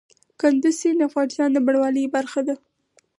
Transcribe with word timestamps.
کندز 0.41 0.75
سیند 0.81 0.99
د 1.01 1.07
افغانستان 1.09 1.49
د 1.53 1.57
بڼوالۍ 1.65 2.05
برخه 2.15 2.41
ده. 2.47 2.55